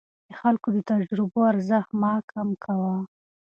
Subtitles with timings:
[0.27, 2.95] د خلکو د تجربو ارزښت مه کم کوه.